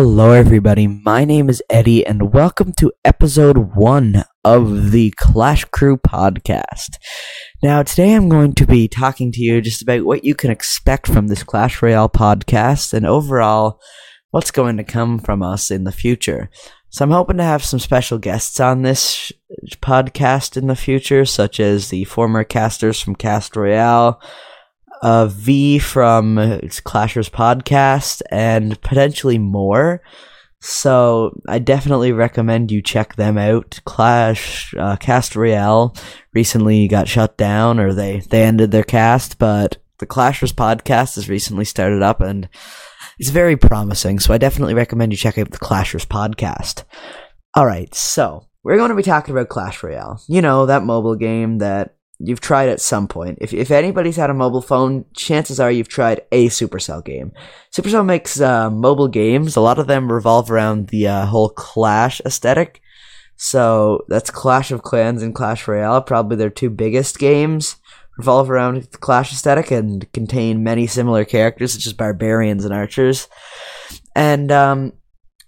Hello, 0.00 0.30
everybody. 0.30 0.86
My 0.86 1.24
name 1.24 1.50
is 1.50 1.60
Eddie, 1.68 2.06
and 2.06 2.32
welcome 2.32 2.72
to 2.74 2.92
episode 3.04 3.74
one 3.74 4.22
of 4.44 4.92
the 4.92 5.12
Clash 5.16 5.64
Crew 5.64 5.96
podcast. 5.96 6.90
Now, 7.64 7.82
today 7.82 8.14
I'm 8.14 8.28
going 8.28 8.52
to 8.52 8.64
be 8.64 8.86
talking 8.86 9.32
to 9.32 9.42
you 9.42 9.60
just 9.60 9.82
about 9.82 10.04
what 10.04 10.22
you 10.22 10.36
can 10.36 10.52
expect 10.52 11.08
from 11.08 11.26
this 11.26 11.42
Clash 11.42 11.82
Royale 11.82 12.08
podcast 12.08 12.94
and 12.94 13.04
overall 13.04 13.80
what's 14.30 14.52
going 14.52 14.76
to 14.76 14.84
come 14.84 15.18
from 15.18 15.42
us 15.42 15.68
in 15.68 15.82
the 15.82 15.90
future. 15.90 16.48
So, 16.90 17.04
I'm 17.04 17.10
hoping 17.10 17.38
to 17.38 17.42
have 17.42 17.64
some 17.64 17.80
special 17.80 18.18
guests 18.18 18.60
on 18.60 18.82
this 18.82 19.32
podcast 19.82 20.56
in 20.56 20.68
the 20.68 20.76
future, 20.76 21.24
such 21.24 21.58
as 21.58 21.88
the 21.88 22.04
former 22.04 22.44
casters 22.44 23.00
from 23.00 23.16
Cast 23.16 23.56
Royale 23.56 24.22
uh, 25.02 25.26
V 25.26 25.78
from 25.78 26.36
Clashers 26.36 27.30
podcast, 27.30 28.22
and 28.30 28.80
potentially 28.82 29.38
more. 29.38 30.02
So 30.60 31.38
I 31.48 31.60
definitely 31.60 32.12
recommend 32.12 32.72
you 32.72 32.82
check 32.82 33.14
them 33.14 33.38
out. 33.38 33.80
Clash 33.84 34.74
uh, 34.76 34.96
Cast 34.96 35.36
Royale 35.36 35.94
recently 36.34 36.88
got 36.88 37.08
shut 37.08 37.36
down, 37.36 37.78
or 37.78 37.94
they 37.94 38.20
they 38.20 38.42
ended 38.42 38.70
their 38.70 38.84
cast, 38.84 39.38
but 39.38 39.76
the 39.98 40.06
Clashers 40.06 40.52
podcast 40.52 41.14
has 41.14 41.28
recently 41.28 41.64
started 41.64 42.02
up, 42.02 42.20
and 42.20 42.48
it's 43.18 43.30
very 43.30 43.56
promising. 43.56 44.18
So 44.18 44.34
I 44.34 44.38
definitely 44.38 44.74
recommend 44.74 45.12
you 45.12 45.18
check 45.18 45.38
out 45.38 45.50
the 45.50 45.58
Clashers 45.58 46.06
podcast. 46.06 46.84
All 47.54 47.66
right, 47.66 47.92
so 47.94 48.46
we're 48.64 48.76
going 48.76 48.90
to 48.90 48.96
be 48.96 49.02
talking 49.02 49.32
about 49.32 49.48
Clash 49.48 49.82
Royale. 49.82 50.20
You 50.28 50.42
know 50.42 50.66
that 50.66 50.82
mobile 50.82 51.16
game 51.16 51.58
that 51.58 51.94
you've 52.18 52.40
tried 52.40 52.68
at 52.68 52.80
some 52.80 53.08
point. 53.08 53.38
If 53.40 53.52
if 53.52 53.70
anybody's 53.70 54.16
had 54.16 54.30
a 54.30 54.34
mobile 54.34 54.62
phone, 54.62 55.04
chances 55.14 55.60
are 55.60 55.70
you've 55.70 55.88
tried 55.88 56.22
a 56.32 56.48
Supercell 56.48 57.04
game. 57.04 57.32
Supercell 57.72 58.04
makes 58.04 58.40
uh, 58.40 58.70
mobile 58.70 59.08
games. 59.08 59.56
A 59.56 59.60
lot 59.60 59.78
of 59.78 59.86
them 59.86 60.10
revolve 60.10 60.50
around 60.50 60.88
the 60.88 61.08
uh, 61.08 61.26
whole 61.26 61.50
Clash 61.50 62.20
aesthetic. 62.26 62.80
So 63.36 64.04
that's 64.08 64.30
Clash 64.30 64.72
of 64.72 64.82
Clans 64.82 65.22
and 65.22 65.34
Clash 65.34 65.68
Royale, 65.68 66.02
probably 66.02 66.36
their 66.36 66.50
two 66.50 66.70
biggest 66.70 67.18
games. 67.18 67.76
Revolve 68.16 68.50
around 68.50 68.82
the 68.82 68.98
Clash 68.98 69.32
aesthetic 69.32 69.70
and 69.70 70.12
contain 70.12 70.64
many 70.64 70.88
similar 70.88 71.24
characters, 71.24 71.72
such 71.72 71.86
as 71.86 71.92
barbarians 71.92 72.64
and 72.64 72.74
archers. 72.74 73.28
And 74.16 74.50
um, 74.50 74.92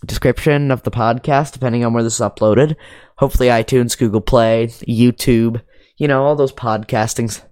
description 0.04 0.71
of 0.71 0.82
the 0.82 0.91
podcast, 0.91 1.53
depending 1.53 1.84
on 1.84 1.93
where 1.93 2.03
this 2.03 2.15
is 2.15 2.21
uploaded. 2.21 2.77
Hopefully, 3.16 3.48
iTunes, 3.48 3.98
Google 3.98 4.21
Play, 4.21 4.66
YouTube, 4.66 5.62
you 5.97 6.09
know, 6.09 6.25
all 6.25 6.37
those 6.37 6.53
podcasting 6.53 7.43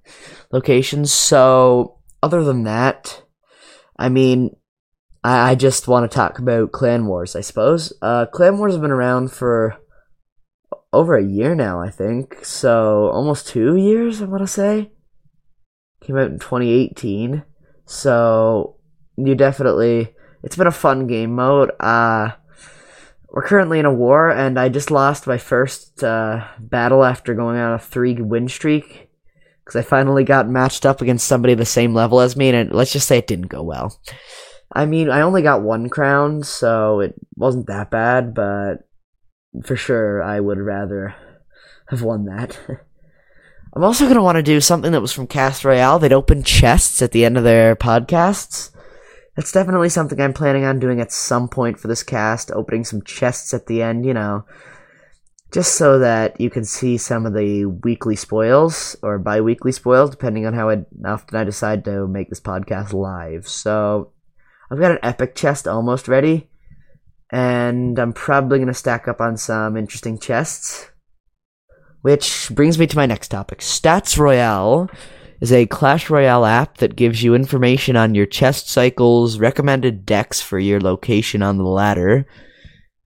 locations. 0.52 1.12
So, 1.12 1.98
other 2.22 2.44
than 2.44 2.64
that, 2.64 3.22
I 3.98 4.08
mean, 4.08 4.56
I, 5.24 5.50
I 5.50 5.54
just 5.54 5.88
want 5.88 6.10
to 6.10 6.14
talk 6.14 6.38
about 6.38 6.72
Clan 6.72 7.06
Wars, 7.06 7.36
I 7.36 7.40
suppose. 7.40 7.92
Uh, 8.00 8.26
Clan 8.26 8.58
Wars 8.58 8.74
have 8.74 8.82
been 8.82 8.90
around 8.90 9.32
for 9.32 9.76
over 10.92 11.16
a 11.16 11.24
year 11.24 11.54
now, 11.54 11.80
I 11.80 11.90
think. 11.90 12.44
So 12.44 13.10
almost 13.10 13.48
two 13.48 13.76
years, 13.76 14.22
I 14.22 14.26
want 14.26 14.42
to 14.42 14.46
say. 14.46 14.92
Came 16.02 16.16
out 16.16 16.30
in 16.30 16.38
2018. 16.38 17.44
So 17.84 18.76
you 19.16 19.34
definitely, 19.34 20.14
it's 20.42 20.56
been 20.56 20.66
a 20.66 20.72
fun 20.72 21.06
game 21.06 21.34
mode. 21.34 21.70
Uh, 21.80 22.30
we're 23.30 23.46
currently 23.46 23.78
in 23.78 23.84
a 23.84 23.92
war, 23.92 24.30
and 24.30 24.58
I 24.58 24.68
just 24.68 24.90
lost 24.90 25.26
my 25.26 25.38
first 25.38 26.02
uh, 26.02 26.46
battle 26.58 27.04
after 27.04 27.34
going 27.34 27.58
on 27.58 27.74
a 27.74 27.78
three 27.78 28.14
win 28.14 28.48
streak. 28.48 29.10
Because 29.64 29.76
I 29.76 29.82
finally 29.82 30.22
got 30.22 30.48
matched 30.48 30.86
up 30.86 31.02
against 31.02 31.26
somebody 31.26 31.54
the 31.54 31.64
same 31.64 31.92
level 31.92 32.20
as 32.20 32.36
me, 32.36 32.48
and 32.48 32.68
it, 32.68 32.74
let's 32.74 32.92
just 32.92 33.08
say 33.08 33.18
it 33.18 33.26
didn't 33.26 33.48
go 33.48 33.62
well. 33.62 34.00
I 34.72 34.86
mean, 34.86 35.10
I 35.10 35.22
only 35.22 35.42
got 35.42 35.62
one 35.62 35.88
crown, 35.88 36.44
so 36.44 37.00
it 37.00 37.14
wasn't 37.36 37.66
that 37.66 37.90
bad, 37.90 38.32
but 38.32 38.85
for 39.64 39.76
sure 39.76 40.22
I 40.22 40.40
would 40.40 40.58
rather 40.58 41.14
have 41.88 42.02
won 42.02 42.24
that. 42.26 42.58
I'm 43.74 43.84
also 43.84 44.04
going 44.04 44.16
to 44.16 44.22
want 44.22 44.36
to 44.36 44.42
do 44.42 44.60
something 44.60 44.92
that 44.92 45.02
was 45.02 45.12
from 45.12 45.26
Cast 45.26 45.64
Royale. 45.64 45.98
They'd 45.98 46.12
open 46.12 46.42
chests 46.42 47.02
at 47.02 47.12
the 47.12 47.24
end 47.24 47.36
of 47.36 47.44
their 47.44 47.76
podcasts. 47.76 48.70
That's 49.34 49.52
definitely 49.52 49.90
something 49.90 50.18
I'm 50.18 50.32
planning 50.32 50.64
on 50.64 50.78
doing 50.78 50.98
at 50.98 51.12
some 51.12 51.46
point 51.48 51.78
for 51.78 51.88
this 51.88 52.02
cast, 52.02 52.50
opening 52.50 52.84
some 52.84 53.02
chests 53.02 53.52
at 53.52 53.66
the 53.66 53.82
end, 53.82 54.06
you 54.06 54.14
know, 54.14 54.46
just 55.52 55.74
so 55.74 55.98
that 55.98 56.40
you 56.40 56.48
can 56.48 56.64
see 56.64 56.96
some 56.96 57.26
of 57.26 57.34
the 57.34 57.66
weekly 57.66 58.16
spoils 58.16 58.96
or 59.02 59.18
bi 59.18 59.42
weekly 59.42 59.72
spoils, 59.72 60.08
depending 60.08 60.46
on 60.46 60.54
how 60.54 60.70
I, 60.70 60.86
often 61.04 61.36
I 61.36 61.44
decide 61.44 61.84
to 61.84 62.06
make 62.08 62.30
this 62.30 62.40
podcast 62.40 62.94
live. 62.94 63.46
So, 63.46 64.12
I've 64.70 64.80
got 64.80 64.92
an 64.92 64.98
epic 65.02 65.34
chest 65.34 65.68
almost 65.68 66.08
ready 66.08 66.48
and 67.30 67.98
I'm 67.98 68.12
probably 68.12 68.58
going 68.58 68.68
to 68.68 68.74
stack 68.74 69.08
up 69.08 69.20
on 69.20 69.36
some 69.36 69.76
interesting 69.76 70.18
chests. 70.18 70.90
Which 72.02 72.50
brings 72.54 72.78
me 72.78 72.86
to 72.86 72.96
my 72.96 73.06
next 73.06 73.28
topic. 73.28 73.58
Stats 73.58 74.16
Royale 74.16 74.88
is 75.40 75.52
a 75.52 75.66
Clash 75.66 76.08
Royale 76.08 76.44
app 76.44 76.78
that 76.78 76.96
gives 76.96 77.22
you 77.22 77.34
information 77.34 77.96
on 77.96 78.14
your 78.14 78.26
chest 78.26 78.68
cycles, 78.68 79.38
recommended 79.38 80.06
decks 80.06 80.40
for 80.40 80.58
your 80.58 80.80
location 80.80 81.42
on 81.42 81.58
the 81.58 81.64
ladder, 81.64 82.26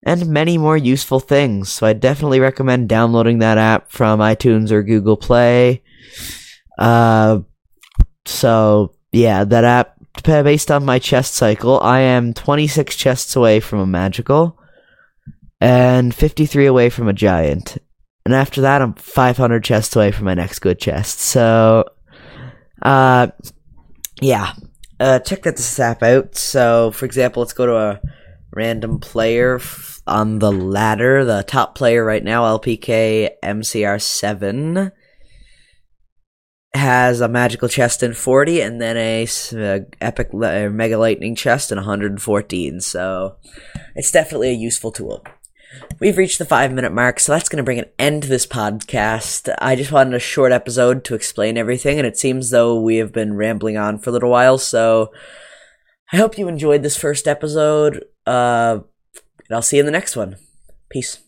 and 0.02 0.26
many 0.26 0.58
more 0.58 0.76
useful 0.76 1.20
things. 1.20 1.70
So 1.70 1.86
I 1.86 1.92
definitely 1.94 2.40
recommend 2.40 2.88
downloading 2.88 3.38
that 3.38 3.58
app 3.58 3.90
from 3.90 4.20
iTunes 4.20 4.70
or 4.70 4.82
Google 4.82 5.16
Play. 5.16 5.82
Uh, 6.78 7.40
so 8.26 8.94
yeah, 9.12 9.44
that 9.44 9.64
app 9.64 9.99
based 10.24 10.70
on 10.70 10.84
my 10.84 10.98
chest 10.98 11.34
cycle, 11.34 11.80
I 11.80 12.00
am 12.00 12.34
26 12.34 12.96
chests 12.96 13.36
away 13.36 13.60
from 13.60 13.80
a 13.80 13.86
magical 13.86 14.58
and 15.60 16.14
53 16.14 16.66
away 16.66 16.90
from 16.90 17.08
a 17.08 17.12
giant. 17.12 17.78
And 18.24 18.34
after 18.34 18.60
that, 18.62 18.82
I'm 18.82 18.94
500 18.94 19.64
chests 19.64 19.96
away 19.96 20.12
from 20.12 20.26
my 20.26 20.34
next 20.34 20.58
good 20.58 20.78
chest. 20.78 21.20
So, 21.20 21.84
uh, 22.82 23.28
yeah. 24.20 24.52
Uh, 24.98 25.18
check 25.18 25.42
that 25.42 25.56
this 25.56 25.80
app 25.80 26.02
out. 26.02 26.36
So, 26.36 26.90
for 26.90 27.06
example, 27.06 27.40
let's 27.40 27.54
go 27.54 27.66
to 27.66 27.76
a 27.76 28.00
random 28.52 28.98
player 28.98 29.56
f- 29.56 30.02
on 30.06 30.38
the 30.38 30.52
ladder. 30.52 31.24
The 31.24 31.42
top 31.42 31.74
player 31.74 32.04
right 32.04 32.22
now, 32.22 32.44
LPK 32.58 33.30
MCR7, 33.42 34.92
has 36.72 37.20
a 37.20 37.28
magical 37.28 37.68
chest 37.68 38.02
in 38.02 38.14
40 38.14 38.60
and 38.60 38.80
then 38.80 38.96
a 38.96 39.26
epic 40.00 40.30
li- 40.32 40.66
uh, 40.66 40.70
mega 40.70 40.98
lightning 40.98 41.34
chest 41.34 41.72
in 41.72 41.76
114. 41.76 42.80
So 42.80 43.36
it's 43.96 44.12
definitely 44.12 44.50
a 44.50 44.54
useful 44.54 44.92
tool. 44.92 45.24
We've 46.00 46.18
reached 46.18 46.38
the 46.38 46.44
five 46.44 46.72
minute 46.72 46.92
mark, 46.92 47.20
so 47.20 47.32
that's 47.32 47.48
going 47.48 47.58
to 47.58 47.62
bring 47.62 47.78
an 47.78 47.90
end 47.98 48.22
to 48.22 48.28
this 48.28 48.46
podcast. 48.46 49.52
I 49.60 49.76
just 49.76 49.92
wanted 49.92 50.14
a 50.14 50.20
short 50.20 50.52
episode 50.52 51.04
to 51.04 51.14
explain 51.14 51.56
everything, 51.56 51.98
and 51.98 52.06
it 52.06 52.18
seems 52.18 52.50
though 52.50 52.80
we 52.80 52.96
have 52.96 53.12
been 53.12 53.36
rambling 53.36 53.76
on 53.76 53.98
for 53.98 54.10
a 54.10 54.12
little 54.12 54.30
while, 54.30 54.58
so 54.58 55.12
I 56.12 56.16
hope 56.16 56.38
you 56.38 56.48
enjoyed 56.48 56.82
this 56.82 56.96
first 56.96 57.28
episode, 57.28 58.04
uh, 58.26 58.80
and 59.48 59.54
I'll 59.54 59.62
see 59.62 59.76
you 59.76 59.80
in 59.80 59.86
the 59.86 59.92
next 59.92 60.16
one. 60.16 60.36
Peace. 60.88 61.18